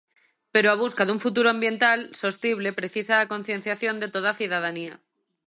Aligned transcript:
Pero 0.53 0.67
a 0.69 0.79
busca 0.83 1.03
dun 1.07 1.23
futuro 1.25 1.47
ambiental 1.51 1.99
sostible 2.23 2.77
precisa 2.79 3.13
da 3.17 3.29
concienciación 3.33 3.95
de 3.99 4.11
toda 4.15 4.27
a 4.31 4.37
cidadanía. 4.41 4.93